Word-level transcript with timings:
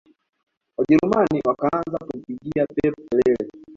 wajerumani 0.77 1.41
wakaanza 1.47 1.97
kumpigia 1.97 2.67
pep 2.75 2.93
kelele 3.11 3.49